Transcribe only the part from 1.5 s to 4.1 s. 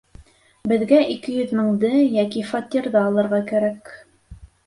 меңде, йәки фатирҙы алырға кәрәк.